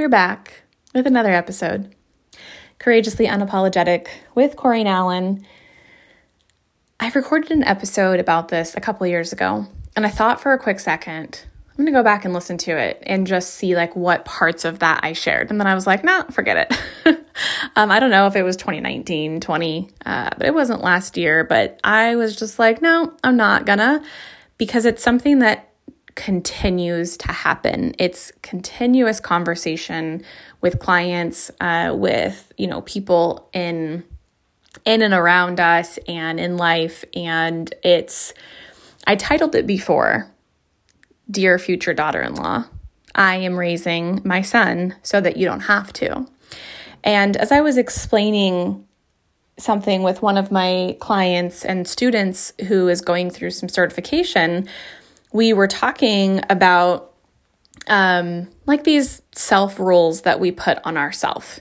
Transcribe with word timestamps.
we're 0.00 0.08
back 0.08 0.62
with 0.94 1.06
another 1.06 1.30
episode. 1.30 1.94
Courageously 2.78 3.26
Unapologetic 3.26 4.08
with 4.34 4.56
Corrine 4.56 4.86
Allen. 4.86 5.46
I 6.98 7.10
recorded 7.10 7.50
an 7.50 7.64
episode 7.64 8.18
about 8.18 8.48
this 8.48 8.74
a 8.74 8.80
couple 8.80 9.06
years 9.06 9.34
ago, 9.34 9.66
and 9.94 10.06
I 10.06 10.08
thought 10.08 10.40
for 10.40 10.54
a 10.54 10.58
quick 10.58 10.80
second, 10.80 11.44
I'm 11.68 11.84
gonna 11.84 11.94
go 11.94 12.02
back 12.02 12.24
and 12.24 12.32
listen 12.32 12.56
to 12.58 12.78
it 12.78 13.02
and 13.02 13.26
just 13.26 13.56
see 13.56 13.76
like 13.76 13.94
what 13.94 14.24
parts 14.24 14.64
of 14.64 14.78
that 14.78 15.00
I 15.02 15.12
shared. 15.12 15.50
And 15.50 15.60
then 15.60 15.66
I 15.66 15.74
was 15.74 15.86
like, 15.86 16.02
nah, 16.02 16.22
forget 16.30 16.70
it. 17.04 17.18
um, 17.76 17.90
I 17.90 18.00
don't 18.00 18.10
know 18.10 18.26
if 18.26 18.36
it 18.36 18.42
was 18.42 18.56
2019, 18.56 19.40
20, 19.40 19.90
uh, 20.06 20.30
but 20.38 20.46
it 20.46 20.54
wasn't 20.54 20.80
last 20.80 21.18
year. 21.18 21.44
But 21.44 21.78
I 21.84 22.16
was 22.16 22.36
just 22.36 22.58
like, 22.58 22.80
no, 22.80 23.12
I'm 23.22 23.36
not 23.36 23.66
gonna, 23.66 24.02
because 24.56 24.86
it's 24.86 25.02
something 25.02 25.40
that 25.40 25.69
continues 26.14 27.16
to 27.18 27.32
happen. 27.32 27.94
It's 27.98 28.32
continuous 28.42 29.20
conversation 29.20 30.22
with 30.60 30.78
clients, 30.78 31.50
uh, 31.60 31.94
with 31.96 32.52
you 32.56 32.66
know 32.66 32.82
people 32.82 33.48
in 33.52 34.04
in 34.84 35.02
and 35.02 35.14
around 35.14 35.60
us 35.60 35.98
and 36.08 36.40
in 36.40 36.56
life, 36.56 37.04
and 37.14 37.72
it's. 37.82 38.32
I 39.06 39.16
titled 39.16 39.54
it 39.54 39.66
before, 39.66 40.30
"Dear 41.30 41.58
Future 41.58 41.94
Daughter-in-Law." 41.94 42.66
I 43.14 43.36
am 43.36 43.58
raising 43.58 44.20
my 44.24 44.42
son 44.42 44.94
so 45.02 45.20
that 45.20 45.36
you 45.36 45.46
don't 45.46 45.60
have 45.60 45.92
to. 45.94 46.26
And 47.02 47.36
as 47.36 47.50
I 47.50 47.60
was 47.60 47.76
explaining 47.76 48.86
something 49.58 50.02
with 50.02 50.22
one 50.22 50.38
of 50.38 50.50
my 50.50 50.96
clients 51.00 51.64
and 51.64 51.86
students 51.86 52.52
who 52.68 52.88
is 52.88 53.00
going 53.00 53.30
through 53.30 53.50
some 53.50 53.68
certification, 53.68 54.68
we 55.32 55.52
were 55.52 55.68
talking 55.68 56.40
about 56.50 57.10
um, 57.86 58.48
like 58.66 58.84
these 58.84 59.22
self 59.32 59.78
rules 59.78 60.22
that 60.22 60.40
we 60.40 60.52
put 60.52 60.78
on 60.84 60.96
ourselves. 60.96 61.60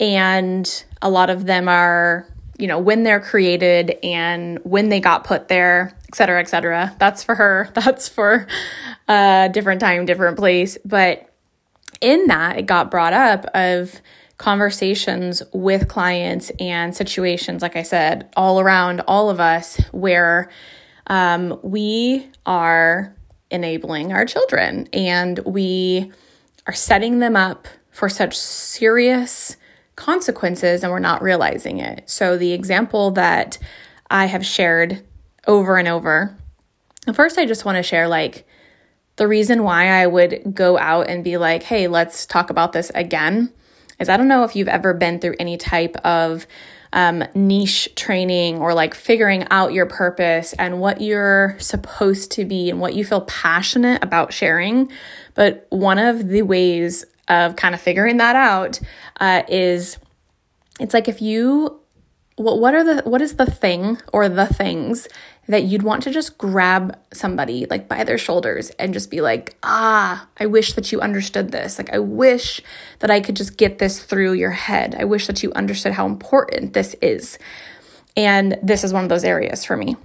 And 0.00 0.84
a 1.02 1.08
lot 1.08 1.30
of 1.30 1.46
them 1.46 1.68
are, 1.68 2.26
you 2.58 2.66
know, 2.66 2.78
when 2.78 3.02
they're 3.04 3.20
created 3.20 3.98
and 4.02 4.58
when 4.64 4.88
they 4.88 5.00
got 5.00 5.24
put 5.24 5.48
there, 5.48 5.96
et 6.08 6.14
cetera, 6.14 6.40
et 6.40 6.48
cetera. 6.48 6.94
That's 6.98 7.22
for 7.22 7.34
her. 7.34 7.70
That's 7.74 8.08
for 8.08 8.46
a 9.08 9.50
different 9.52 9.80
time, 9.80 10.06
different 10.06 10.36
place. 10.36 10.78
But 10.84 11.28
in 12.00 12.26
that, 12.26 12.58
it 12.58 12.66
got 12.66 12.90
brought 12.90 13.12
up 13.12 13.46
of 13.54 14.00
conversations 14.36 15.42
with 15.52 15.88
clients 15.88 16.50
and 16.58 16.94
situations, 16.94 17.62
like 17.62 17.76
I 17.76 17.82
said, 17.82 18.30
all 18.36 18.60
around 18.60 19.00
all 19.02 19.30
of 19.30 19.38
us, 19.38 19.76
where 19.92 20.50
um, 21.06 21.58
we 21.62 22.28
are 22.44 23.13
enabling 23.54 24.12
our 24.12 24.26
children 24.26 24.88
and 24.92 25.38
we 25.40 26.12
are 26.66 26.74
setting 26.74 27.20
them 27.20 27.36
up 27.36 27.68
for 27.90 28.08
such 28.08 28.36
serious 28.36 29.56
consequences 29.96 30.82
and 30.82 30.92
we're 30.92 30.98
not 30.98 31.22
realizing 31.22 31.78
it. 31.78 32.08
So, 32.10 32.36
the 32.36 32.52
example 32.52 33.12
that 33.12 33.58
I 34.10 34.26
have 34.26 34.44
shared 34.44 35.02
over 35.46 35.76
and 35.76 35.88
over, 35.88 36.36
first, 37.14 37.38
I 37.38 37.46
just 37.46 37.64
want 37.64 37.76
to 37.76 37.82
share 37.82 38.08
like 38.08 38.46
the 39.16 39.28
reason 39.28 39.62
why 39.62 39.88
I 39.88 40.06
would 40.06 40.54
go 40.54 40.76
out 40.76 41.08
and 41.08 41.22
be 41.22 41.36
like, 41.36 41.62
hey, 41.62 41.86
let's 41.86 42.26
talk 42.26 42.50
about 42.50 42.72
this 42.72 42.90
again 42.94 43.52
is 43.98 44.08
I 44.08 44.16
don't 44.16 44.28
know 44.28 44.44
if 44.44 44.56
you've 44.56 44.68
ever 44.68 44.92
been 44.92 45.20
through 45.20 45.36
any 45.38 45.56
type 45.56 45.96
of 46.04 46.46
um, 46.94 47.24
niche 47.34 47.88
training 47.96 48.58
or 48.58 48.72
like 48.72 48.94
figuring 48.94 49.46
out 49.50 49.72
your 49.72 49.84
purpose 49.84 50.54
and 50.54 50.80
what 50.80 51.00
you're 51.00 51.56
supposed 51.58 52.30
to 52.32 52.44
be 52.44 52.70
and 52.70 52.80
what 52.80 52.94
you 52.94 53.04
feel 53.04 53.22
passionate 53.22 54.02
about 54.02 54.32
sharing. 54.32 54.90
But 55.34 55.66
one 55.70 55.98
of 55.98 56.28
the 56.28 56.42
ways 56.42 57.04
of 57.28 57.56
kind 57.56 57.74
of 57.74 57.80
figuring 57.80 58.18
that 58.18 58.36
out 58.36 58.80
uh, 59.20 59.42
is 59.48 59.98
it's 60.78 60.94
like 60.94 61.08
if 61.08 61.20
you 61.20 61.80
what 62.36 62.60
what 62.60 62.74
are 62.74 62.84
the 62.84 63.08
what 63.08 63.20
is 63.20 63.36
the 63.36 63.46
thing 63.46 64.00
or 64.12 64.28
the 64.28 64.46
things 64.46 65.08
that 65.48 65.64
you'd 65.64 65.82
want 65.82 66.02
to 66.04 66.10
just 66.10 66.38
grab 66.38 66.98
somebody 67.12 67.66
like 67.66 67.88
by 67.88 68.04
their 68.04 68.18
shoulders 68.18 68.70
and 68.70 68.94
just 68.94 69.10
be 69.10 69.20
like, 69.20 69.56
ah, 69.62 70.26
I 70.38 70.46
wish 70.46 70.72
that 70.74 70.90
you 70.90 71.00
understood 71.00 71.52
this. 71.52 71.78
Like, 71.78 71.92
I 71.92 71.98
wish 71.98 72.60
that 73.00 73.10
I 73.10 73.20
could 73.20 73.36
just 73.36 73.56
get 73.56 73.78
this 73.78 74.02
through 74.02 74.32
your 74.32 74.52
head. 74.52 74.94
I 74.98 75.04
wish 75.04 75.26
that 75.26 75.42
you 75.42 75.52
understood 75.52 75.92
how 75.92 76.06
important 76.06 76.72
this 76.72 76.94
is. 77.02 77.38
And 78.16 78.58
this 78.62 78.84
is 78.84 78.92
one 78.92 79.02
of 79.02 79.08
those 79.08 79.24
areas 79.24 79.64
for 79.64 79.76
me. 79.76 79.96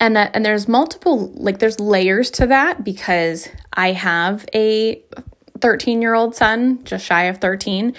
And 0.00 0.16
that, 0.16 0.30
and 0.34 0.44
there's 0.44 0.68
multiple, 0.68 1.32
like, 1.34 1.58
there's 1.58 1.80
layers 1.80 2.30
to 2.32 2.46
that 2.46 2.84
because 2.84 3.48
I 3.72 3.92
have 3.92 4.46
a 4.54 5.02
13 5.60 6.00
year 6.02 6.14
old 6.14 6.34
son, 6.34 6.82
just 6.84 7.04
shy 7.04 7.24
of 7.24 7.38
13. 7.38 7.94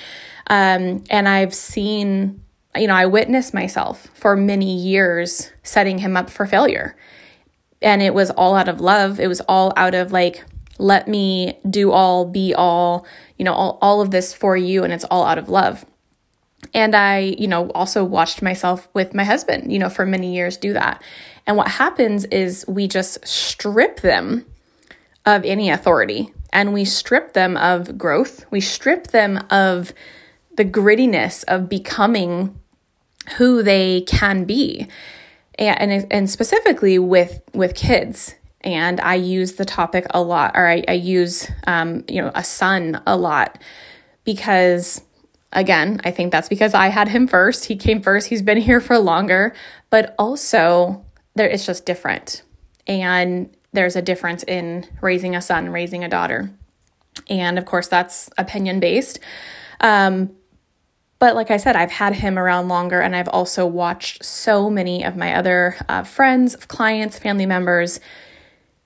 Um, 0.47 1.03
and 1.09 1.27
I've 1.27 1.53
seen 1.53 2.41
you 2.75 2.87
know, 2.87 2.95
I 2.95 3.05
witnessed 3.05 3.53
myself 3.53 4.07
for 4.13 4.35
many 4.35 4.75
years 4.75 5.51
setting 5.63 5.99
him 5.99 6.15
up 6.15 6.29
for 6.29 6.45
failure. 6.45 6.95
And 7.81 8.01
it 8.01 8.13
was 8.13 8.29
all 8.31 8.55
out 8.55 8.67
of 8.67 8.81
love. 8.81 9.19
It 9.19 9.27
was 9.27 9.41
all 9.41 9.73
out 9.75 9.95
of 9.95 10.11
like, 10.11 10.43
let 10.77 11.07
me 11.07 11.59
do 11.69 11.91
all, 11.91 12.25
be 12.25 12.53
all, 12.53 13.05
you 13.37 13.45
know, 13.45 13.53
all, 13.53 13.79
all 13.81 14.01
of 14.01 14.11
this 14.11 14.33
for 14.33 14.55
you. 14.55 14.83
And 14.83 14.93
it's 14.93 15.05
all 15.05 15.25
out 15.25 15.37
of 15.37 15.49
love. 15.49 15.85
And 16.73 16.95
I, 16.95 17.35
you 17.37 17.47
know, 17.47 17.69
also 17.71 18.03
watched 18.03 18.41
myself 18.41 18.89
with 18.93 19.13
my 19.13 19.23
husband, 19.23 19.71
you 19.71 19.79
know, 19.79 19.89
for 19.89 20.05
many 20.05 20.35
years 20.35 20.57
do 20.57 20.73
that. 20.73 21.01
And 21.47 21.57
what 21.57 21.69
happens 21.69 22.25
is 22.25 22.65
we 22.67 22.87
just 22.87 23.25
strip 23.27 24.01
them 24.01 24.45
of 25.25 25.43
any 25.45 25.69
authority 25.69 26.31
and 26.51 26.73
we 26.73 26.85
strip 26.85 27.33
them 27.33 27.57
of 27.57 27.97
growth. 27.97 28.45
We 28.51 28.61
strip 28.61 29.07
them 29.07 29.43
of 29.49 29.93
the 30.55 30.65
grittiness 30.65 31.43
of 31.47 31.69
becoming 31.69 32.58
who 33.37 33.63
they 33.63 34.01
can 34.01 34.45
be. 34.45 34.87
And, 35.57 36.07
and 36.09 36.29
specifically 36.29 36.97
with 36.99 37.41
with 37.53 37.75
kids. 37.75 38.35
And 38.61 38.99
i 38.99 39.15
use 39.15 39.53
the 39.53 39.65
topic 39.65 40.05
a 40.09 40.21
lot 40.21 40.51
or 40.53 40.67
i, 40.67 40.83
I 40.87 40.93
use 40.93 41.49
um, 41.65 42.03
you 42.09 42.21
know 42.21 42.31
a 42.35 42.43
son 42.43 43.01
a 43.07 43.15
lot 43.15 43.57
because 44.25 45.01
again 45.53 46.01
i 46.03 46.11
think 46.11 46.33
that's 46.33 46.49
because 46.49 46.73
i 46.73 46.87
had 46.87 47.07
him 47.07 47.27
first. 47.27 47.65
He 47.65 47.75
came 47.75 48.01
first. 48.01 48.27
He's 48.27 48.41
been 48.41 48.57
here 48.57 48.81
for 48.81 48.97
longer. 48.99 49.53
But 49.89 50.13
also 50.19 51.05
there 51.35 51.47
it's 51.47 51.65
just 51.65 51.85
different. 51.85 52.43
And 52.87 53.55
there's 53.71 53.95
a 53.95 54.01
difference 54.01 54.43
in 54.43 54.85
raising 55.01 55.35
a 55.35 55.41
son 55.41 55.69
raising 55.69 56.03
a 56.03 56.09
daughter. 56.09 56.51
And 57.29 57.57
of 57.57 57.65
course 57.65 57.87
that's 57.87 58.29
opinion 58.37 58.79
based 58.79 59.19
um, 59.81 60.35
but 61.19 61.35
like 61.35 61.51
I 61.51 61.57
said, 61.57 61.75
I've 61.75 61.91
had 61.91 62.15
him 62.15 62.39
around 62.39 62.69
longer, 62.69 63.01
and 63.01 63.13
I've 63.13 63.27
also 63.27 63.67
watched 63.67 64.23
so 64.23 64.69
many 64.69 65.03
of 65.03 65.17
my 65.17 65.35
other 65.35 65.75
uh, 65.89 66.03
friends, 66.03 66.55
clients, 66.55 67.19
family 67.19 67.45
members 67.45 67.99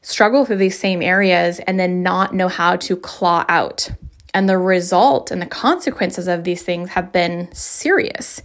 struggle 0.01 0.43
through 0.43 0.57
these 0.57 0.77
same 0.77 1.01
areas 1.01 1.59
and 1.59 1.79
then 1.79 2.01
not 2.01 2.33
know 2.33 2.47
how 2.47 2.75
to 2.75 2.97
claw 2.97 3.45
out. 3.47 3.91
And 4.33 4.49
the 4.49 4.57
result 4.57 5.29
and 5.29 5.41
the 5.41 5.45
consequences 5.45 6.27
of 6.27 6.43
these 6.43 6.63
things 6.63 6.89
have 6.89 7.11
been 7.11 7.53
serious. 7.53 8.41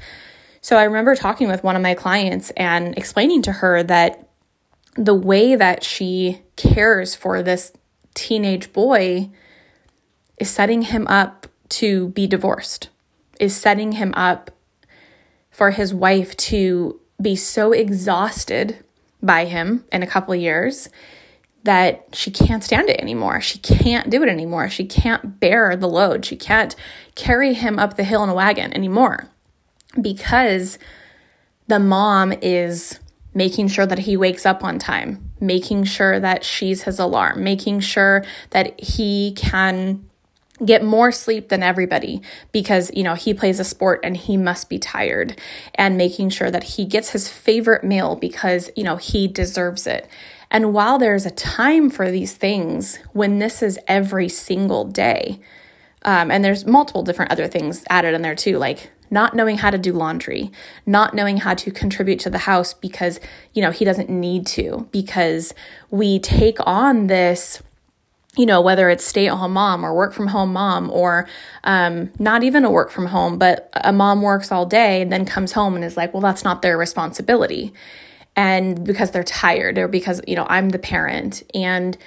So 0.60 0.76
I 0.76 0.84
remember 0.84 1.16
talking 1.16 1.48
with 1.48 1.64
one 1.64 1.74
of 1.74 1.82
my 1.82 1.94
clients 1.94 2.50
and 2.58 2.96
explaining 2.96 3.40
to 3.42 3.52
her 3.52 3.82
that 3.84 4.28
the 4.96 5.14
way 5.14 5.56
that 5.56 5.82
she 5.82 6.42
cares 6.56 7.14
for 7.14 7.42
this 7.42 7.72
teenage 8.12 8.72
boy 8.74 9.30
is 10.36 10.50
setting 10.50 10.82
him 10.82 11.06
up 11.06 11.46
to 11.70 12.08
be 12.08 12.26
divorced 12.26 12.90
is 13.38 13.56
setting 13.56 13.92
him 13.92 14.12
up 14.14 14.50
for 15.50 15.70
his 15.72 15.92
wife 15.92 16.36
to 16.36 17.00
be 17.20 17.34
so 17.34 17.72
exhausted 17.72 18.84
by 19.22 19.44
him 19.44 19.84
in 19.90 20.02
a 20.02 20.06
couple 20.06 20.34
years 20.34 20.88
that 21.64 22.04
she 22.12 22.30
can't 22.30 22.62
stand 22.62 22.88
it 22.88 23.00
anymore. 23.00 23.40
She 23.40 23.58
can't 23.58 24.08
do 24.08 24.22
it 24.22 24.28
anymore. 24.28 24.68
She 24.68 24.84
can't 24.84 25.40
bear 25.40 25.76
the 25.76 25.88
load. 25.88 26.24
She 26.24 26.36
can't 26.36 26.74
carry 27.14 27.54
him 27.54 27.78
up 27.78 27.96
the 27.96 28.04
hill 28.04 28.22
in 28.22 28.30
a 28.30 28.34
wagon 28.34 28.72
anymore 28.72 29.28
because 30.00 30.78
the 31.66 31.80
mom 31.80 32.32
is 32.40 33.00
making 33.34 33.68
sure 33.68 33.86
that 33.86 34.00
he 34.00 34.16
wakes 34.16 34.46
up 34.46 34.64
on 34.64 34.78
time, 34.78 35.32
making 35.40 35.84
sure 35.84 36.18
that 36.18 36.44
she's 36.44 36.82
his 36.82 36.98
alarm, 36.98 37.42
making 37.42 37.80
sure 37.80 38.24
that 38.50 38.80
he 38.80 39.32
can 39.36 40.07
get 40.64 40.84
more 40.84 41.12
sleep 41.12 41.48
than 41.48 41.62
everybody 41.62 42.20
because 42.52 42.90
you 42.94 43.02
know 43.02 43.14
he 43.14 43.32
plays 43.32 43.60
a 43.60 43.64
sport 43.64 44.00
and 44.02 44.16
he 44.16 44.36
must 44.36 44.68
be 44.68 44.78
tired 44.78 45.38
and 45.74 45.96
making 45.96 46.30
sure 46.30 46.50
that 46.50 46.64
he 46.64 46.84
gets 46.84 47.10
his 47.10 47.28
favorite 47.28 47.84
meal 47.84 48.16
because 48.16 48.70
you 48.76 48.84
know 48.84 48.96
he 48.96 49.28
deserves 49.28 49.86
it. 49.86 50.08
And 50.50 50.72
while 50.72 50.98
there's 50.98 51.26
a 51.26 51.30
time 51.30 51.90
for 51.90 52.10
these 52.10 52.34
things 52.34 52.98
when 53.12 53.38
this 53.38 53.62
is 53.62 53.78
every 53.86 54.28
single 54.28 54.84
day 54.84 55.40
um, 56.02 56.30
and 56.30 56.44
there's 56.44 56.66
multiple 56.66 57.02
different 57.02 57.32
other 57.32 57.48
things 57.48 57.84
added 57.90 58.14
in 58.14 58.22
there 58.22 58.34
too 58.34 58.58
like 58.58 58.90
not 59.10 59.34
knowing 59.34 59.58
how 59.58 59.70
to 59.70 59.78
do 59.78 59.92
laundry 59.92 60.50
not 60.86 61.14
knowing 61.14 61.38
how 61.38 61.54
to 61.54 61.70
contribute 61.70 62.20
to 62.20 62.30
the 62.30 62.38
house 62.38 62.72
because 62.74 63.20
you 63.52 63.62
know 63.62 63.70
he 63.70 63.84
doesn't 63.84 64.08
need 64.08 64.46
to 64.46 64.88
because 64.92 65.54
we 65.90 66.18
take 66.18 66.58
on 66.66 67.06
this 67.08 67.62
you 68.38 68.46
know, 68.46 68.60
whether 68.60 68.88
it's 68.88 69.04
stay 69.04 69.26
at 69.26 69.34
home 69.34 69.54
mom 69.54 69.84
or 69.84 69.92
work 69.92 70.12
from 70.12 70.28
home 70.28 70.52
mom 70.52 70.90
or 70.92 71.28
um, 71.64 72.10
not 72.20 72.44
even 72.44 72.64
a 72.64 72.70
work 72.70 72.88
from 72.92 73.06
home, 73.06 73.36
but 73.36 73.68
a 73.74 73.92
mom 73.92 74.22
works 74.22 74.52
all 74.52 74.64
day 74.64 75.02
and 75.02 75.12
then 75.12 75.24
comes 75.24 75.52
home 75.52 75.74
and 75.74 75.84
is 75.84 75.96
like, 75.96 76.14
well, 76.14 76.20
that's 76.20 76.44
not 76.44 76.62
their 76.62 76.78
responsibility. 76.78 77.74
And 78.36 78.86
because 78.86 79.10
they're 79.10 79.24
tired 79.24 79.76
or 79.76 79.88
because, 79.88 80.20
you 80.28 80.36
know, 80.36 80.46
I'm 80.48 80.68
the 80.68 80.78
parent 80.78 81.42
and 81.52 81.98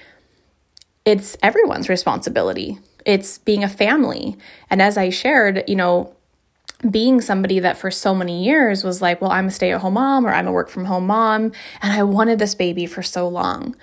it's 1.03 1.35
everyone's 1.43 1.89
responsibility. 1.89 2.79
It's 3.05 3.39
being 3.39 3.65
a 3.65 3.69
family. 3.69 4.37
And 4.69 4.81
as 4.81 4.97
I 4.97 5.09
shared, 5.09 5.65
you 5.67 5.75
know, 5.75 6.15
being 6.89 7.19
somebody 7.19 7.59
that 7.59 7.77
for 7.77 7.91
so 7.91 8.15
many 8.15 8.45
years 8.45 8.85
was 8.85 9.01
like, 9.01 9.19
well, 9.21 9.31
I'm 9.31 9.47
a 9.47 9.51
stay 9.51 9.73
at 9.73 9.81
home 9.81 9.95
mom 9.95 10.25
or 10.25 10.29
I'm 10.29 10.47
a 10.47 10.51
work 10.53 10.69
from 10.69 10.85
home 10.85 11.07
mom, 11.07 11.51
and 11.81 11.93
I 11.93 12.03
wanted 12.03 12.39
this 12.39 12.55
baby 12.55 12.85
for 12.85 13.03
so 13.03 13.27
long. 13.27 13.75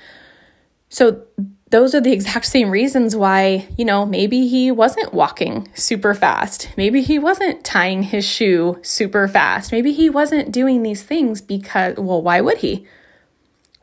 So 0.88 1.22
those 1.70 1.94
are 1.94 2.00
the 2.00 2.12
exact 2.12 2.46
same 2.46 2.70
reasons 2.70 3.14
why, 3.14 3.68
you 3.76 3.84
know, 3.84 4.06
maybe 4.06 4.46
he 4.48 4.70
wasn't 4.70 5.12
walking 5.12 5.68
super 5.74 6.14
fast. 6.14 6.70
Maybe 6.76 7.02
he 7.02 7.18
wasn't 7.18 7.64
tying 7.64 8.04
his 8.04 8.24
shoe 8.24 8.78
super 8.82 9.28
fast. 9.28 9.70
Maybe 9.70 9.92
he 9.92 10.08
wasn't 10.08 10.52
doing 10.52 10.82
these 10.82 11.02
things 11.02 11.42
because, 11.42 11.96
well, 11.98 12.22
why 12.22 12.40
would 12.40 12.58
he? 12.58 12.86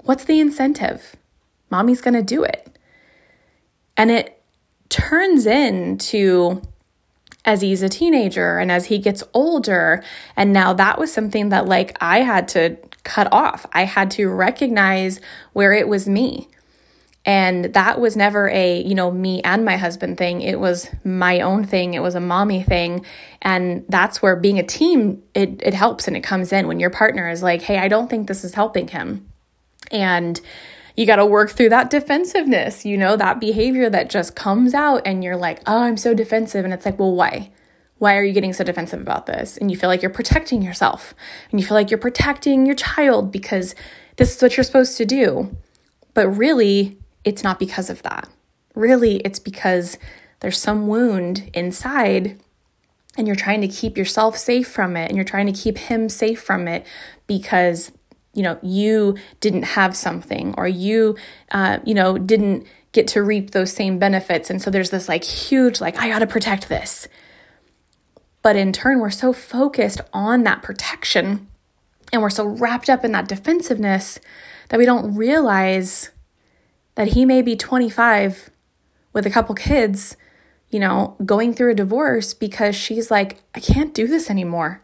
What's 0.04 0.24
the 0.24 0.40
incentive? 0.40 1.16
Mommy's 1.70 2.02
going 2.02 2.16
to 2.16 2.24
do 2.24 2.44
it. 2.44 2.78
And 3.98 4.10
it 4.10 4.42
turns 4.90 5.46
into 5.46 6.62
as 7.44 7.62
he's 7.62 7.84
a 7.84 7.90
teenager 7.90 8.58
and 8.58 8.72
as 8.72 8.86
he 8.86 8.98
gets 8.98 9.24
older. 9.34 10.04
And 10.36 10.52
now 10.52 10.74
that 10.74 10.98
was 10.98 11.14
something 11.14 11.50
that, 11.50 11.68
like, 11.68 11.96
I 12.02 12.22
had 12.22 12.48
to 12.50 12.78
cut 13.04 13.32
off. 13.32 13.68
I 13.72 13.84
had 13.84 14.10
to 14.12 14.28
recognize 14.28 15.22
where 15.54 15.72
it 15.72 15.88
was 15.88 16.10
me 16.10 16.50
and 17.26 17.66
that 17.74 18.00
was 18.00 18.16
never 18.16 18.48
a, 18.50 18.82
you 18.84 18.94
know, 18.94 19.10
me 19.10 19.42
and 19.42 19.66
my 19.66 19.78
husband 19.78 20.18
thing. 20.18 20.42
It 20.42 20.60
was 20.60 20.90
my 21.04 21.42
own 21.42 21.66
thing. 21.66 21.96
It 21.96 22.02
was 22.02 22.14
a 22.14 22.20
mommy 22.20 22.62
thing. 22.62 23.04
And 23.42 23.84
that's 23.90 24.22
where 24.22 24.36
being 24.36 24.60
a 24.60 24.64
team, 24.64 25.24
it, 25.34 25.60
it 25.64 25.74
helps 25.74 26.08
and 26.08 26.16
it 26.16 26.22
comes 26.22 26.54
in 26.54 26.68
when 26.68 26.80
your 26.80 26.92
partner 26.92 27.28
is 27.28 27.42
like, 27.42 27.64
hey, 27.64 27.80
I 27.80 27.88
don't 27.88 28.10
think 28.10 28.28
this 28.28 28.44
is 28.44 28.54
helping 28.54 28.88
him. 28.88 29.28
And 29.92 30.40
you 30.96 31.08
got 31.08 31.16
to 31.16 31.26
work 31.26 31.50
through 31.50 31.70
that 31.70 31.90
defensiveness, 31.90 32.86
you 32.86 32.96
know, 32.96 33.18
that 33.18 33.40
behavior 33.40 33.90
that 33.90 34.10
just 34.10 34.36
comes 34.36 34.76
out 34.76 35.02
and 35.06 35.24
you're 35.24 35.36
like, 35.36 35.62
oh, 35.66 35.82
I'm 35.82 35.98
so 35.98 36.14
defensive. 36.14 36.64
And 36.64 36.74
it's 36.74 36.86
like, 36.86 37.00
well, 37.00 37.16
why? 37.16 37.52
Why 37.98 38.18
are 38.18 38.24
you 38.24 38.34
getting 38.34 38.54
so 38.54 38.64
defensive 38.64 39.02
about 39.02 39.26
this? 39.26 39.58
And 39.58 39.72
you 39.72 39.78
feel 39.78 39.90
like 39.90 40.04
you're 40.04 40.12
protecting 40.12 40.62
yourself 40.62 41.16
and 41.50 41.60
you 41.60 41.66
feel 41.66 41.76
like 41.76 41.90
you're 41.90 41.98
protecting 41.98 42.68
your 42.68 42.76
child 42.76 43.32
because 43.32 43.74
this 44.18 44.36
is 44.36 44.42
what 44.42 44.56
you're 44.56 44.64
supposed 44.64 44.96
to 44.98 45.06
do. 45.06 45.56
But 46.14 46.30
really, 46.30 46.98
it's 47.26 47.44
not 47.44 47.60
because 47.60 47.90
of 47.90 48.02
that. 48.04 48.30
Really, 48.76 49.18
it's 49.18 49.40
because 49.40 49.98
there's 50.40 50.58
some 50.58 50.88
wound 50.88 51.50
inside 51.54 52.40
and 53.18 53.28
you're 53.28 53.36
trying 53.36 53.62
to 53.62 53.68
keep 53.68 53.98
yourself 53.98 54.38
safe 54.38 54.68
from 54.68 54.96
it 54.96 55.10
and 55.10 55.16
you're 55.16 55.26
trying 55.26 55.46
to 55.46 55.52
keep 55.52 55.78
him 55.78 56.10
safe 56.10 56.42
from 56.42 56.68
it 56.68 56.86
because 57.28 57.92
you 58.34 58.44
know 58.44 58.60
you 58.62 59.18
didn't 59.40 59.64
have 59.64 59.96
something 59.96 60.54
or 60.58 60.68
you 60.68 61.16
uh, 61.52 61.80
you 61.86 61.94
know 61.94 62.18
didn't 62.18 62.66
get 62.92 63.08
to 63.08 63.24
reap 63.24 63.52
those 63.52 63.74
same 63.74 63.98
benefits 63.98 64.50
and 64.50 64.62
so 64.62 64.70
there's 64.70 64.90
this 64.90 65.10
like 65.10 65.24
huge 65.24 65.82
like 65.82 65.98
i 65.98 66.08
got 66.08 66.20
to 66.20 66.28
protect 66.28 66.70
this 66.70 67.08
but 68.42 68.56
in 68.56 68.72
turn 68.72 69.00
we're 69.00 69.10
so 69.10 69.34
focused 69.34 70.02
on 70.14 70.44
that 70.44 70.62
protection 70.62 71.48
and 72.14 72.22
we're 72.22 72.30
so 72.30 72.46
wrapped 72.46 72.90
up 72.90 73.04
in 73.04 73.12
that 73.12 73.28
defensiveness 73.28 74.20
that 74.70 74.78
we 74.78 74.86
don't 74.86 75.16
realize 75.16 76.12
that 76.96 77.10
he 77.10 77.26
may 77.26 77.42
be 77.42 77.56
25 77.56 78.50
with 79.14 79.26
a 79.26 79.30
couple 79.30 79.56
kids, 79.56 80.18
you 80.70 80.80
know, 80.80 81.16
going 81.26 81.54
through 81.54 81.72
a 81.72 81.76
divorce 81.76 82.34
because 82.34 82.76
she's 82.76 83.12
like, 83.12 83.42
I 83.54 83.60
can't 83.60 83.94
do 83.94 84.08
this 84.08 84.30
anymore. 84.30 84.82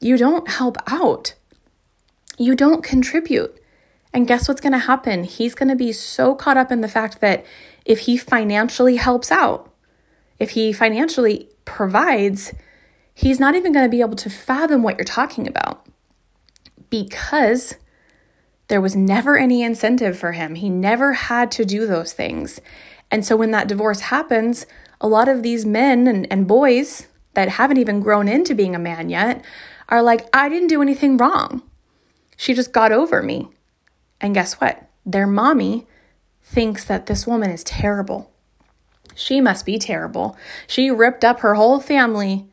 You 0.00 0.16
don't 0.16 0.48
help 0.48 0.76
out. 0.86 1.34
You 2.38 2.54
don't 2.54 2.82
contribute. 2.82 3.58
And 4.12 4.26
guess 4.26 4.48
what's 4.48 4.60
going 4.60 4.72
to 4.72 4.78
happen? 4.78 5.24
He's 5.24 5.54
going 5.54 5.68
to 5.68 5.76
be 5.76 5.92
so 5.92 6.34
caught 6.34 6.56
up 6.56 6.70
in 6.70 6.82
the 6.82 6.88
fact 6.88 7.20
that 7.20 7.44
if 7.84 8.00
he 8.00 8.16
financially 8.16 8.96
helps 8.96 9.32
out, 9.32 9.72
if 10.38 10.50
he 10.50 10.72
financially 10.72 11.48
provides, 11.64 12.54
he's 13.12 13.40
not 13.40 13.54
even 13.54 13.72
going 13.72 13.84
to 13.84 13.90
be 13.90 14.00
able 14.00 14.16
to 14.16 14.30
fathom 14.30 14.82
what 14.82 14.96
you're 14.96 15.04
talking 15.04 15.48
about 15.48 15.86
because 16.90 17.76
there 18.68 18.80
was 18.80 18.96
never 18.96 19.36
any 19.36 19.62
incentive 19.62 20.18
for 20.18 20.32
him. 20.32 20.54
He 20.54 20.70
never 20.70 21.12
had 21.12 21.50
to 21.52 21.64
do 21.64 21.86
those 21.86 22.12
things. 22.12 22.60
And 23.10 23.24
so 23.24 23.36
when 23.36 23.50
that 23.50 23.68
divorce 23.68 24.00
happens, 24.00 24.66
a 25.00 25.08
lot 25.08 25.28
of 25.28 25.42
these 25.42 25.66
men 25.66 26.06
and, 26.06 26.26
and 26.32 26.48
boys 26.48 27.06
that 27.34 27.50
haven't 27.50 27.78
even 27.78 28.00
grown 28.00 28.28
into 28.28 28.54
being 28.54 28.74
a 28.74 28.78
man 28.78 29.10
yet 29.10 29.44
are 29.88 30.02
like, 30.02 30.26
I 30.32 30.48
didn't 30.48 30.68
do 30.68 30.82
anything 30.82 31.16
wrong. 31.16 31.62
She 32.36 32.54
just 32.54 32.72
got 32.72 32.92
over 32.92 33.22
me. 33.22 33.48
And 34.20 34.34
guess 34.34 34.54
what? 34.54 34.88
Their 35.04 35.26
mommy 35.26 35.86
thinks 36.42 36.84
that 36.84 37.06
this 37.06 37.26
woman 37.26 37.50
is 37.50 37.64
terrible. 37.64 38.30
She 39.14 39.40
must 39.40 39.66
be 39.66 39.78
terrible. 39.78 40.36
She 40.66 40.90
ripped 40.90 41.24
up 41.24 41.40
her 41.40 41.54
whole 41.54 41.80
family 41.80 42.46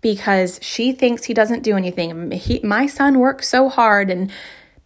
because 0.00 0.58
she 0.62 0.92
thinks 0.92 1.24
he 1.24 1.34
doesn't 1.34 1.62
do 1.62 1.76
anything. 1.76 2.30
He, 2.32 2.60
my 2.60 2.86
son 2.86 3.18
works 3.18 3.48
so 3.48 3.68
hard 3.68 4.10
and 4.10 4.30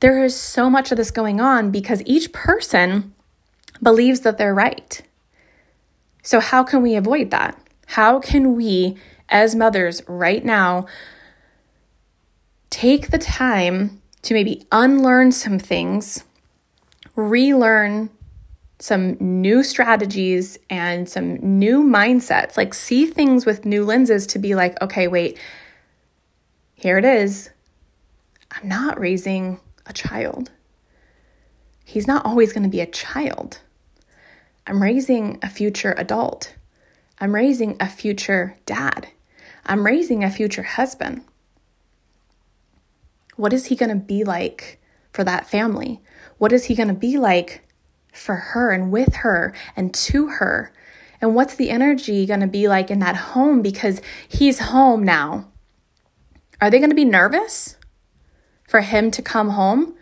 there 0.04 0.22
is 0.22 0.38
so 0.38 0.68
much 0.68 0.92
of 0.92 0.98
this 0.98 1.10
going 1.10 1.40
on 1.40 1.70
because 1.70 2.02
each 2.04 2.30
person 2.30 3.14
believes 3.82 4.20
that 4.20 4.36
they're 4.36 4.52
right. 4.52 5.00
So, 6.22 6.40
how 6.40 6.62
can 6.62 6.82
we 6.82 6.94
avoid 6.94 7.30
that? 7.30 7.58
How 7.86 8.20
can 8.20 8.54
we, 8.54 8.98
as 9.30 9.54
mothers, 9.54 10.02
right 10.06 10.44
now, 10.44 10.84
take 12.68 13.10
the 13.10 13.16
time 13.16 14.02
to 14.20 14.34
maybe 14.34 14.66
unlearn 14.70 15.32
some 15.32 15.58
things, 15.58 16.24
relearn 17.16 18.10
some 18.78 19.16
new 19.18 19.62
strategies 19.62 20.58
and 20.68 21.08
some 21.08 21.36
new 21.36 21.82
mindsets, 21.82 22.58
like 22.58 22.74
see 22.74 23.06
things 23.06 23.46
with 23.46 23.64
new 23.64 23.86
lenses 23.86 24.26
to 24.26 24.38
be 24.38 24.54
like, 24.54 24.78
okay, 24.82 25.08
wait, 25.08 25.38
here 26.74 26.98
it 26.98 27.06
is. 27.06 27.48
I'm 28.50 28.68
not 28.68 29.00
raising 29.00 29.60
a 29.86 29.92
child. 29.92 30.50
He's 31.84 32.06
not 32.06 32.24
always 32.24 32.52
going 32.52 32.64
to 32.64 32.68
be 32.68 32.80
a 32.80 32.86
child. 32.86 33.60
I'm 34.66 34.82
raising 34.82 35.38
a 35.42 35.50
future 35.50 35.94
adult. 35.98 36.54
I'm 37.18 37.34
raising 37.34 37.76
a 37.78 37.88
future 37.88 38.56
dad. 38.66 39.08
I'm 39.66 39.84
raising 39.84 40.24
a 40.24 40.30
future 40.30 40.62
husband. 40.62 41.24
What 43.36 43.52
is 43.52 43.66
he 43.66 43.76
going 43.76 43.90
to 43.90 44.04
be 44.04 44.24
like 44.24 44.80
for 45.12 45.24
that 45.24 45.48
family? 45.48 46.00
What 46.38 46.52
is 46.52 46.66
he 46.66 46.74
going 46.74 46.88
to 46.88 46.94
be 46.94 47.18
like 47.18 47.62
for 48.12 48.36
her 48.36 48.70
and 48.70 48.90
with 48.90 49.16
her 49.16 49.54
and 49.76 49.92
to 49.94 50.28
her? 50.28 50.72
And 51.20 51.34
what's 51.34 51.54
the 51.54 51.70
energy 51.70 52.26
going 52.26 52.40
to 52.40 52.46
be 52.46 52.68
like 52.68 52.90
in 52.90 52.98
that 53.00 53.16
home 53.16 53.62
because 53.62 54.00
he's 54.28 54.58
home 54.60 55.02
now? 55.02 55.48
Are 56.60 56.70
they 56.70 56.78
going 56.78 56.90
to 56.90 56.96
be 56.96 57.04
nervous? 57.04 57.76
For 58.74 58.80
him 58.80 59.12
to 59.12 59.22
come 59.22 59.50
home? 59.50 59.94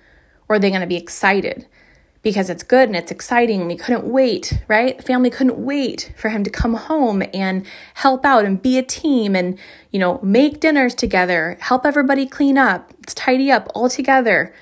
Or 0.48 0.56
are 0.56 0.58
they 0.58 0.70
going 0.70 0.80
to 0.80 0.86
be 0.86 0.96
excited? 0.96 1.66
Because 2.22 2.48
it's 2.48 2.62
good 2.62 2.88
and 2.88 2.96
it's 2.96 3.10
exciting. 3.10 3.66
We 3.66 3.76
couldn't 3.76 4.04
wait, 4.06 4.62
right? 4.66 5.04
Family 5.04 5.28
couldn't 5.28 5.58
wait 5.58 6.10
for 6.16 6.30
him 6.30 6.42
to 6.42 6.48
come 6.48 6.72
home 6.72 7.22
and 7.34 7.66
help 7.92 8.24
out 8.24 8.46
and 8.46 8.62
be 8.62 8.78
a 8.78 8.82
team 8.82 9.36
and, 9.36 9.58
you 9.90 9.98
know, 9.98 10.20
make 10.22 10.58
dinners 10.58 10.94
together, 10.94 11.58
help 11.60 11.84
everybody 11.84 12.24
clean 12.24 12.56
up, 12.56 12.94
tidy 13.04 13.50
up 13.50 13.68
all 13.74 13.90
together. 13.90 14.54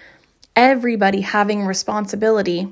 Everybody 0.57 1.21
having 1.21 1.65
responsibility 1.65 2.67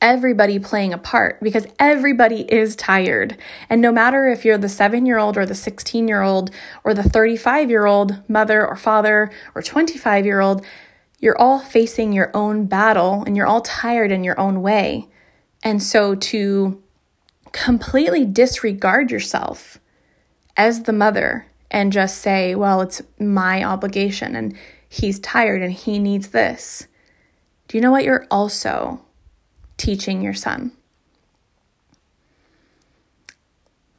everybody 0.00 0.58
playing 0.58 0.92
a 0.92 0.98
part 0.98 1.40
because 1.40 1.66
everybody 1.78 2.42
is 2.52 2.76
tired. 2.76 3.36
And 3.68 3.80
no 3.80 3.92
matter 3.92 4.26
if 4.28 4.44
you're 4.44 4.58
the 4.58 4.68
seven 4.68 5.06
year 5.06 5.18
old 5.18 5.36
or 5.36 5.46
the 5.46 5.54
16 5.54 6.08
year 6.08 6.22
old 6.22 6.50
or 6.84 6.94
the 6.94 7.02
35 7.02 7.70
year 7.70 7.86
old 7.86 8.18
mother 8.28 8.66
or 8.66 8.76
father 8.76 9.30
or 9.54 9.62
25 9.62 10.24
year 10.24 10.40
old, 10.40 10.64
you're 11.18 11.38
all 11.38 11.58
facing 11.58 12.12
your 12.12 12.30
own 12.34 12.66
battle 12.66 13.24
and 13.24 13.36
you're 13.36 13.46
all 13.46 13.60
tired 13.60 14.10
in 14.10 14.24
your 14.24 14.38
own 14.40 14.62
way. 14.62 15.08
And 15.62 15.82
so 15.82 16.14
to 16.14 16.82
completely 17.52 18.24
disregard 18.24 19.10
yourself 19.10 19.78
as 20.56 20.84
the 20.84 20.92
mother 20.92 21.46
and 21.70 21.92
just 21.92 22.18
say, 22.18 22.54
well, 22.54 22.80
it's 22.80 23.02
my 23.18 23.62
obligation 23.62 24.34
and 24.34 24.56
he's 24.88 25.20
tired 25.20 25.62
and 25.62 25.72
he 25.72 25.98
needs 25.98 26.28
this. 26.28 26.86
Do 27.68 27.76
you 27.76 27.82
know 27.82 27.92
what 27.92 28.04
you're 28.04 28.26
also 28.30 29.00
teaching 29.80 30.20
your 30.20 30.34
son. 30.34 30.72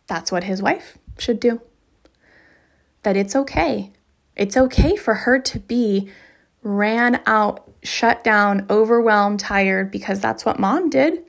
That's 0.08 0.32
what 0.32 0.44
his 0.44 0.62
wife 0.62 0.98
should 1.18 1.40
do. 1.40 1.62
That 3.04 3.18
it's 3.18 3.36
okay. 3.36 3.92
It's 4.36 4.56
okay 4.56 4.96
for 4.96 5.16
her 5.16 5.40
to 5.40 5.60
be 5.60 6.10
ran 6.62 7.22
out 7.26 7.68
shut 7.84 8.24
down, 8.24 8.68
overwhelmed, 8.70 9.40
tired 9.40 9.90
because 9.90 10.20
that's 10.20 10.46
what 10.46 10.60
mom 10.60 10.90
did. 10.90 11.24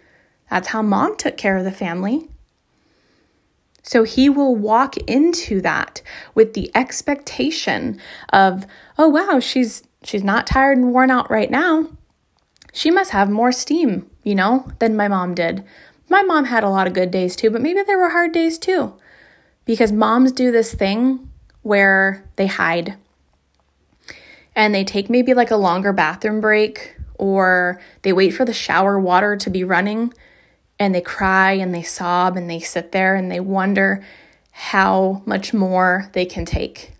That's 0.50 0.68
how 0.68 0.82
mom 0.82 1.16
took 1.16 1.38
care 1.38 1.56
of 1.56 1.64
the 1.64 1.72
family. 1.72 2.28
So 3.82 4.04
he 4.04 4.28
will 4.28 4.54
walk 4.54 4.96
into 5.08 5.62
that 5.62 6.02
with 6.34 6.52
the 6.52 6.70
expectation 6.74 7.98
of, 8.32 8.66
oh 8.98 9.08
wow, 9.08 9.40
she's 9.40 9.82
she's 10.04 10.22
not 10.22 10.46
tired 10.46 10.76
and 10.76 10.92
worn 10.92 11.10
out 11.10 11.30
right 11.30 11.50
now. 11.50 11.88
She 12.72 12.90
must 12.90 13.10
have 13.10 13.30
more 13.30 13.52
steam, 13.52 14.10
you 14.22 14.34
know, 14.34 14.68
than 14.78 14.96
my 14.96 15.06
mom 15.06 15.34
did. 15.34 15.62
My 16.08 16.22
mom 16.22 16.46
had 16.46 16.64
a 16.64 16.70
lot 16.70 16.86
of 16.86 16.94
good 16.94 17.10
days 17.10 17.36
too, 17.36 17.50
but 17.50 17.60
maybe 17.60 17.82
there 17.82 17.98
were 17.98 18.10
hard 18.10 18.32
days 18.32 18.58
too. 18.58 18.94
Because 19.64 19.92
moms 19.92 20.32
do 20.32 20.50
this 20.50 20.74
thing 20.74 21.30
where 21.62 22.24
they 22.36 22.46
hide 22.46 22.96
and 24.56 24.74
they 24.74 24.84
take 24.84 25.08
maybe 25.08 25.34
like 25.34 25.50
a 25.50 25.56
longer 25.56 25.92
bathroom 25.92 26.40
break 26.40 26.96
or 27.18 27.80
they 28.02 28.12
wait 28.12 28.30
for 28.30 28.44
the 28.44 28.52
shower 28.52 28.98
water 28.98 29.36
to 29.36 29.50
be 29.50 29.62
running 29.62 30.12
and 30.78 30.94
they 30.94 31.00
cry 31.00 31.52
and 31.52 31.74
they 31.74 31.82
sob 31.82 32.36
and 32.36 32.50
they 32.50 32.58
sit 32.58 32.92
there 32.92 33.14
and 33.14 33.30
they 33.30 33.40
wonder 33.40 34.04
how 34.50 35.22
much 35.24 35.54
more 35.54 36.10
they 36.12 36.26
can 36.26 36.44
take 36.44 36.92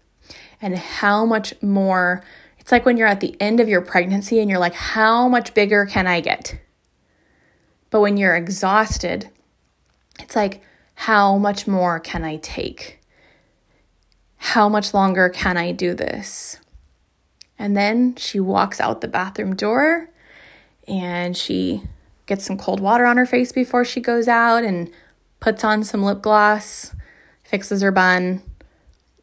and 0.61 0.77
how 0.77 1.25
much 1.25 1.53
more. 1.61 2.23
It's 2.63 2.71
like 2.71 2.87
when 2.87 2.97
you're 2.97 3.09
at 3.09 3.19
the 3.19 3.37
end 3.41 3.59
of 3.59 3.69
your 3.69 3.81
pregnancy 3.81 4.39
and 4.39 4.49
you're 4.49 4.61
like, 4.61 4.75
how 4.75 5.27
much 5.29 5.53
bigger 5.53 5.85
can 5.85 6.07
I 6.07 6.21
get? 6.21 6.61
But 7.91 8.01
when 8.01 8.17
you're 8.17 8.37
exhausted, 8.37 9.31
it's 10.21 10.37
like, 10.37 10.63
how 10.95 11.39
much 11.39 11.67
more 11.67 11.99
can 11.99 12.23
I 12.23 12.37
take? 12.37 13.01
How 14.37 14.69
much 14.69 14.95
longer 14.95 15.29
can 15.29 15.57
I 15.57 15.73
do 15.73 15.93
this? 15.93 16.61
And 17.59 17.77
then 17.77 18.15
she 18.15 18.39
walks 18.39 18.81
out 18.81 19.01
the 19.01 19.09
bathroom 19.09 19.57
door 19.57 20.09
and 20.87 21.37
she 21.37 21.83
gets 22.27 22.45
some 22.45 22.59
cold 22.59 22.79
water 22.79 23.07
on 23.07 23.17
her 23.17 23.27
face 23.27 23.51
before 23.51 23.85
she 23.85 24.01
goes 24.01 24.29
out 24.29 24.63
and 24.63 24.89
puts 25.41 25.65
on 25.65 25.83
some 25.83 26.05
lip 26.05 26.23
gloss, 26.23 26.95
fixes 27.43 27.83
her 27.83 27.91
bun, 27.91 28.41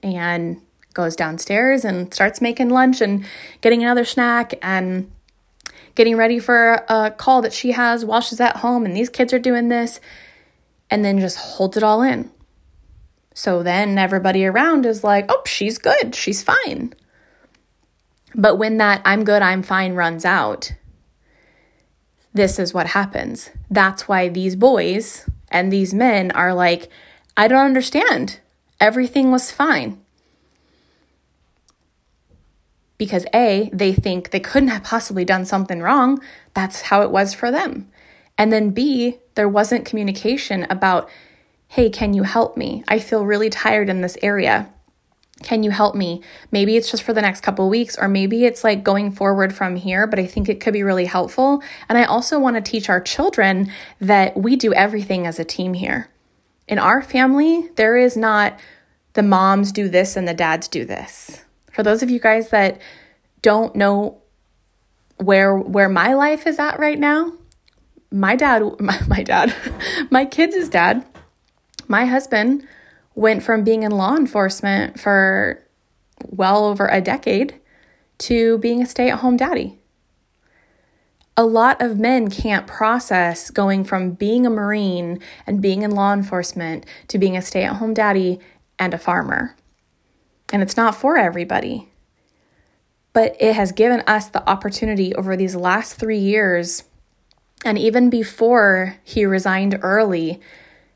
and 0.03 0.61
goes 0.93 1.15
downstairs 1.15 1.85
and 1.85 2.13
starts 2.13 2.41
making 2.41 2.69
lunch 2.69 3.01
and 3.01 3.25
getting 3.61 3.83
another 3.83 4.05
snack 4.05 4.53
and 4.61 5.11
getting 5.95 6.15
ready 6.15 6.39
for 6.39 6.83
a 6.87 7.11
call 7.11 7.41
that 7.41 7.53
she 7.53 7.71
has 7.71 8.05
while 8.05 8.21
she's 8.21 8.39
at 8.39 8.57
home 8.57 8.85
and 8.85 8.95
these 8.95 9.09
kids 9.09 9.33
are 9.33 9.39
doing 9.39 9.69
this 9.69 9.99
and 10.89 11.03
then 11.03 11.19
just 11.19 11.37
holds 11.37 11.77
it 11.77 11.83
all 11.83 12.01
in. 12.01 12.31
So 13.33 13.63
then 13.63 13.97
everybody 13.97 14.45
around 14.45 14.85
is 14.85 15.03
like, 15.03 15.25
oh, 15.29 15.43
she's 15.45 15.77
good, 15.77 16.15
she's 16.15 16.43
fine. 16.43 16.93
But 18.35 18.57
when 18.57 18.77
that 18.77 19.01
I'm 19.05 19.23
good, 19.23 19.41
I'm 19.41 19.63
fine 19.63 19.93
runs 19.93 20.25
out, 20.25 20.73
this 22.33 22.59
is 22.59 22.73
what 22.73 22.87
happens. 22.87 23.49
That's 23.69 24.07
why 24.07 24.29
these 24.29 24.55
boys 24.55 25.29
and 25.51 25.71
these 25.71 25.93
men 25.93 26.31
are 26.31 26.53
like, 26.53 26.89
I 27.35 27.47
don't 27.47 27.65
understand. 27.65 28.39
Everything 28.79 29.31
was 29.31 29.51
fine. 29.51 29.99
Because 32.99 33.25
A, 33.33 33.71
they 33.73 33.93
think 33.93 34.29
they 34.29 34.39
couldn't 34.39 34.69
have 34.69 34.83
possibly 34.83 35.25
done 35.25 35.45
something 35.45 35.81
wrong. 35.81 36.21
That's 36.53 36.81
how 36.81 37.01
it 37.01 37.09
was 37.09 37.33
for 37.33 37.49
them. 37.49 37.89
And 38.37 38.53
then 38.53 38.69
B, 38.69 39.17
there 39.33 39.49
wasn't 39.49 39.85
communication 39.85 40.67
about, 40.69 41.09
hey, 41.69 41.89
can 41.89 42.13
you 42.13 42.23
help 42.23 42.55
me? 42.55 42.83
I 42.87 42.99
feel 42.99 43.25
really 43.25 43.49
tired 43.49 43.89
in 43.89 44.01
this 44.01 44.17
area. 44.21 44.71
Can 45.43 45.63
you 45.63 45.71
help 45.71 45.95
me? 45.95 46.21
Maybe 46.51 46.75
it's 46.75 46.91
just 46.91 47.03
for 47.03 47.13
the 47.13 47.21
next 47.21 47.41
couple 47.41 47.69
weeks, 47.69 47.97
or 47.97 48.07
maybe 48.07 48.45
it's 48.45 48.63
like 48.63 48.83
going 48.83 49.11
forward 49.11 49.55
from 49.55 49.77
here, 49.77 50.05
but 50.05 50.19
I 50.19 50.25
think 50.25 50.49
it 50.49 50.59
could 50.59 50.73
be 50.73 50.83
really 50.83 51.05
helpful. 51.05 51.63
And 51.87 51.97
I 51.97 52.03
also 52.03 52.37
want 52.37 52.57
to 52.57 52.61
teach 52.61 52.89
our 52.89 52.99
children 52.99 53.71
that 54.01 54.35
we 54.35 54.55
do 54.55 54.73
everything 54.73 55.25
as 55.25 55.39
a 55.39 55.45
team 55.45 55.73
here. 55.73 56.09
In 56.67 56.77
our 56.77 57.01
family, 57.01 57.69
there 57.75 57.97
is 57.97 58.17
not 58.17 58.59
the 59.13 59.23
moms 59.23 59.71
do 59.71 59.87
this 59.87 60.17
and 60.17 60.27
the 60.27 60.33
dads 60.33 60.67
do 60.67 60.83
this. 60.83 61.45
For 61.79 61.83
those 61.83 62.03
of 62.03 62.09
you 62.09 62.19
guys 62.19 62.49
that 62.49 62.81
don't 63.41 63.73
know 63.73 64.21
where 65.15 65.57
where 65.57 65.87
my 65.87 66.13
life 66.13 66.45
is 66.45 66.59
at 66.59 66.77
right 66.77 66.99
now, 66.99 67.31
my 68.11 68.35
dad, 68.35 68.63
my, 68.81 68.99
my 69.07 69.23
dad, 69.23 69.55
my 70.09 70.25
kids' 70.25 70.67
dad, 70.67 71.05
my 71.87 72.03
husband 72.03 72.67
went 73.15 73.43
from 73.43 73.63
being 73.63 73.83
in 73.83 73.91
law 73.91 74.17
enforcement 74.17 74.99
for 74.99 75.65
well 76.25 76.65
over 76.65 76.89
a 76.89 76.99
decade 76.99 77.57
to 78.17 78.57
being 78.57 78.81
a 78.81 78.85
stay 78.85 79.09
at 79.09 79.19
home 79.19 79.37
daddy. 79.37 79.79
A 81.37 81.45
lot 81.45 81.81
of 81.81 81.97
men 81.97 82.29
can't 82.29 82.67
process 82.67 83.49
going 83.49 83.85
from 83.85 84.11
being 84.11 84.45
a 84.45 84.49
Marine 84.49 85.17
and 85.47 85.61
being 85.61 85.83
in 85.83 85.91
law 85.91 86.11
enforcement 86.11 86.85
to 87.07 87.17
being 87.17 87.37
a 87.37 87.41
stay 87.41 87.63
at 87.63 87.77
home 87.77 87.93
daddy 87.93 88.37
and 88.77 88.93
a 88.93 88.97
farmer. 88.97 89.55
And 90.51 90.61
it's 90.61 90.77
not 90.77 90.95
for 90.95 91.17
everybody. 91.17 91.89
But 93.13 93.35
it 93.39 93.55
has 93.55 93.71
given 93.71 94.01
us 94.07 94.29
the 94.29 94.47
opportunity 94.49 95.13
over 95.15 95.35
these 95.35 95.55
last 95.55 95.95
three 95.95 96.19
years, 96.19 96.83
and 97.65 97.77
even 97.77 98.09
before 98.09 98.97
he 99.03 99.25
resigned 99.25 99.79
early, 99.81 100.39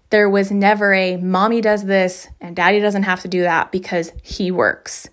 there 0.09 0.29
was 0.29 0.51
never 0.51 0.93
a 0.93 1.17
mommy 1.17 1.59
does 1.59 1.85
this 1.85 2.29
and 2.39 2.55
daddy 2.55 2.79
doesn't 2.79 3.03
have 3.03 3.21
to 3.21 3.27
do 3.27 3.41
that 3.41 3.71
because 3.71 4.13
he 4.21 4.51
works. 4.51 5.09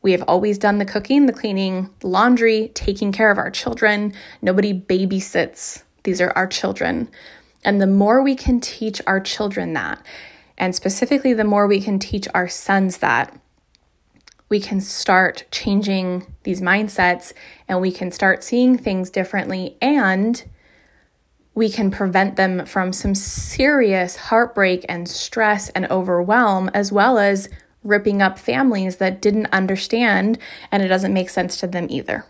We 0.00 0.12
have 0.12 0.22
always 0.22 0.58
done 0.58 0.78
the 0.78 0.84
cooking, 0.84 1.26
the 1.26 1.32
cleaning, 1.32 1.90
the 2.00 2.06
laundry, 2.06 2.70
taking 2.74 3.12
care 3.12 3.30
of 3.30 3.38
our 3.38 3.50
children. 3.50 4.14
Nobody 4.40 4.72
babysits. 4.72 5.82
These 6.04 6.20
are 6.20 6.32
our 6.34 6.46
children. 6.46 7.10
And 7.64 7.80
the 7.80 7.86
more 7.86 8.22
we 8.22 8.34
can 8.34 8.60
teach 8.60 9.02
our 9.06 9.20
children 9.20 9.72
that, 9.74 10.00
and 10.56 10.74
specifically 10.74 11.34
the 11.34 11.44
more 11.44 11.66
we 11.66 11.80
can 11.80 11.98
teach 11.98 12.26
our 12.34 12.48
sons 12.48 12.98
that, 12.98 13.38
we 14.48 14.60
can 14.60 14.80
start 14.80 15.44
changing 15.50 16.34
these 16.44 16.60
mindsets 16.60 17.32
and 17.66 17.80
we 17.80 17.92
can 17.92 18.10
start 18.10 18.42
seeing 18.42 18.78
things 18.78 19.10
differently 19.10 19.76
and 19.82 20.44
we 21.54 21.68
can 21.68 21.90
prevent 21.90 22.36
them 22.36 22.64
from 22.66 22.92
some 22.92 23.16
serious 23.16 24.14
heartbreak 24.14 24.86
and 24.88 25.08
stress 25.08 25.70
and 25.70 25.90
overwhelm, 25.90 26.70
as 26.72 26.92
well 26.92 27.18
as 27.18 27.48
ripping 27.82 28.22
up 28.22 28.38
families 28.38 28.96
that 28.96 29.20
didn't 29.20 29.46
understand 29.46 30.38
and 30.70 30.84
it 30.84 30.88
doesn't 30.88 31.12
make 31.12 31.28
sense 31.28 31.58
to 31.58 31.66
them 31.66 31.88
either. 31.90 32.24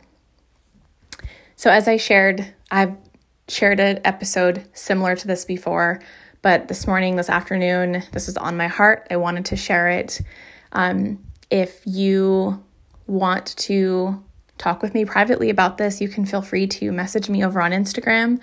So, 1.57 1.71
as 1.71 1.87
I 1.89 1.99
shared, 1.99 2.55
I've 2.71 2.97
shared 3.49 3.81
an 3.81 4.01
episode 4.05 4.65
similar 4.73 5.15
to 5.17 5.27
this 5.27 5.45
before, 5.45 6.01
but 6.41 6.69
this 6.69 6.87
morning, 6.87 7.17
this 7.17 7.29
afternoon, 7.29 8.05
this 8.13 8.29
is 8.29 8.37
on 8.39 8.57
my 8.57 8.69
heart. 8.69 9.07
I 9.11 9.17
wanted 9.17 9.45
to 9.47 9.57
share 9.57 9.91
it. 9.91 10.23
Um, 10.73 11.23
if 11.51 11.81
you 11.85 12.63
want 13.07 13.57
to 13.57 14.23
talk 14.59 14.83
with 14.83 14.95
me 14.95 15.05
privately 15.05 15.51
about 15.51 15.79
this, 15.79 16.01
you 16.01 16.09
can 16.09 16.25
feel 16.27 16.43
free 16.43 16.67
to 16.67 16.93
message 16.93 17.29
me 17.29 17.45
over 17.45 17.61
on 17.61 17.71
Instagram. 17.71 18.41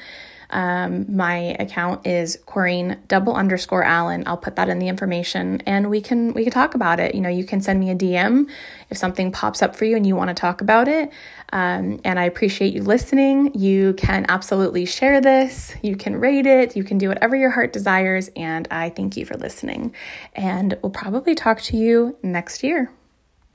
Um, 0.50 1.16
my 1.16 1.56
account 1.60 2.06
is 2.06 2.38
Corrine 2.46 3.00
double 3.08 3.36
underscore 3.36 3.84
Allen. 3.84 4.24
I'll 4.26 4.38
put 4.38 4.56
that 4.56 4.70
in 4.70 4.80
the 4.80 4.88
information, 4.88 5.62
and 5.66 5.90
we 5.90 6.02
can 6.02 6.34
we 6.34 6.44
can 6.44 6.52
talk 6.52 6.76
about 6.76 7.00
it. 7.00 7.16
You 7.16 7.22
know, 7.22 7.30
you 7.30 7.46
can 7.46 7.62
send 7.62 7.80
me 7.80 7.90
a 7.90 7.96
DM 7.96 8.50
if 8.90 8.98
something 8.98 9.32
pops 9.32 9.62
up 9.62 9.76
for 9.76 9.86
you 9.86 9.96
and 9.96 10.06
you 10.06 10.16
want 10.16 10.30
to 10.30 10.34
talk 10.34 10.62
about 10.62 10.88
it. 10.88 11.12
Um, 11.52 12.00
and 12.04 12.20
I 12.20 12.26
appreciate 12.26 12.74
you 12.74 12.84
listening. 12.84 13.54
You 13.54 13.94
can 13.94 14.26
absolutely 14.30 14.86
share 14.86 15.22
this. 15.22 15.76
You 15.82 15.96
can 15.96 16.18
rate 16.18 16.46
it. 16.46 16.76
You 16.76 16.84
can 16.84 16.98
do 16.98 17.10
whatever 17.10 17.36
your 17.36 17.52
heart 17.52 17.72
desires. 17.72 18.30
And 18.36 18.68
I 18.72 18.90
thank 18.90 19.16
you 19.16 19.26
for 19.26 19.36
listening. 19.36 19.94
And 20.34 20.78
we'll 20.82 20.92
probably 20.92 21.36
talk 21.36 21.62
to 21.64 21.78
you 21.78 22.18
next 22.22 22.64
year. 22.64 22.92